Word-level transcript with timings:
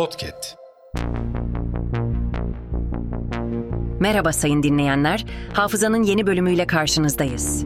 Podcast. 0.00 0.56
Merhaba 4.00 4.32
sayın 4.32 4.62
dinleyenler. 4.62 5.26
Hafızanın 5.52 6.02
yeni 6.02 6.26
bölümüyle 6.26 6.66
karşınızdayız. 6.66 7.64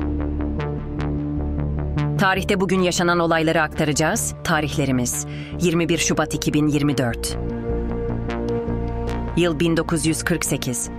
Tarihte 2.18 2.60
bugün 2.60 2.82
yaşanan 2.82 3.18
olayları 3.18 3.62
aktaracağız. 3.62 4.34
Tarihlerimiz 4.44 5.26
21 5.60 5.98
Şubat 5.98 6.34
2024. 6.34 7.38
Yıl 9.36 9.60
1948. 9.60 10.90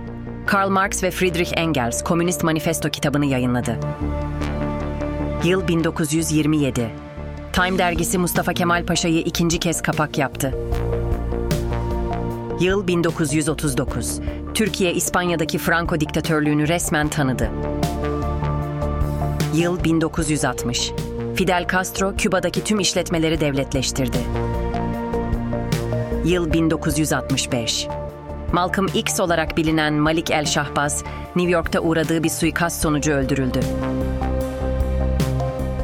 Karl 0.46 0.68
Marx 0.68 1.02
ve 1.02 1.10
Friedrich 1.10 1.52
Engels 1.56 2.04
Komünist 2.04 2.44
Manifesto 2.44 2.90
kitabını 2.90 3.26
yayınladı. 3.26 3.78
Yıl 5.44 5.68
1927. 5.68 6.90
Time 7.52 7.78
dergisi 7.78 8.18
Mustafa 8.18 8.52
Kemal 8.52 8.86
Paşa'yı 8.86 9.20
ikinci 9.20 9.60
kez 9.60 9.82
kapak 9.82 10.18
yaptı. 10.18 10.54
Yıl 12.60 12.86
1939. 12.86 14.20
Türkiye 14.54 14.94
İspanya'daki 14.94 15.58
Franco 15.58 16.00
diktatörlüğünü 16.00 16.68
resmen 16.68 17.08
tanıdı. 17.08 17.50
Yıl 19.54 19.84
1960. 19.84 20.92
Fidel 21.34 21.66
Castro 21.72 22.14
Küba'daki 22.16 22.64
tüm 22.64 22.80
işletmeleri 22.80 23.40
devletleştirdi. 23.40 24.18
Yıl 26.24 26.52
1965. 26.52 27.88
Malcolm 28.52 28.86
X 28.94 29.20
olarak 29.20 29.56
bilinen 29.56 29.94
Malik 29.94 30.30
El 30.30 30.44
Şahbaz, 30.44 31.04
New 31.36 31.52
York'ta 31.52 31.80
uğradığı 31.80 32.22
bir 32.22 32.28
suikast 32.28 32.82
sonucu 32.82 33.12
öldürüldü. 33.12 33.60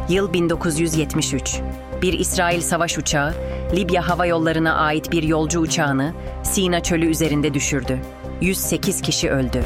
Yıl 0.08 0.32
1973. 0.32 1.60
Bir 2.02 2.12
İsrail 2.12 2.60
savaş 2.60 2.98
uçağı, 2.98 3.34
Libya 3.76 4.08
Hava 4.08 4.26
Yolları'na 4.26 4.74
ait 4.74 5.12
bir 5.12 5.22
yolcu 5.22 5.60
uçağını 5.60 6.12
Sina 6.42 6.82
Çölü 6.82 7.06
üzerinde 7.06 7.54
düşürdü. 7.54 7.98
108 8.40 9.02
kişi 9.02 9.30
öldü. 9.30 9.64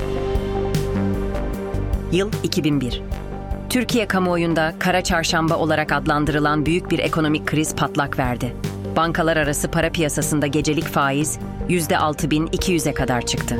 Yıl 2.12 2.30
2001. 2.42 3.02
Türkiye 3.70 4.08
kamuoyunda 4.08 4.74
kara 4.78 5.05
çarşamba 5.05 5.56
olarak 5.56 5.92
adlandırılan 5.92 6.66
büyük 6.66 6.91
bir 6.91 6.98
ekonomik 6.98 7.46
kriz 7.46 7.74
patlak 7.74 8.19
verdi. 8.19 8.56
Bankalar 8.96 9.36
arası 9.36 9.70
para 9.70 9.91
piyasasında 9.91 10.46
gecelik 10.46 10.84
faiz 10.84 11.39
%6200'e 11.68 12.94
kadar 12.94 13.27
çıktı. 13.27 13.56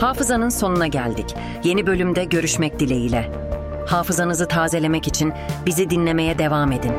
Hafızanın 0.00 0.48
sonuna 0.48 0.86
geldik. 0.86 1.34
Yeni 1.64 1.86
bölümde 1.86 2.24
görüşmek 2.24 2.80
dileğiyle 2.80 3.47
hafızanızı 3.88 4.48
tazelemek 4.48 5.08
için 5.08 5.32
bizi 5.66 5.90
dinlemeye 5.90 6.38
devam 6.38 6.72
edin. 6.72 6.92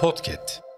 Podcast 0.00 0.71